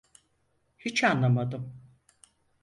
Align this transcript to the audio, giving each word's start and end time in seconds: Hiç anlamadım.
Hiç 0.77 1.03
anlamadım. 1.03 1.81